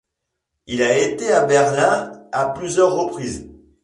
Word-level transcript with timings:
Il 0.65 0.81
a 0.81 0.97
été 0.97 1.31
à 1.31 1.45
Berlin 1.45 2.11
à 2.31 2.47
plusieurs 2.49 2.91
reprises. 2.95 3.51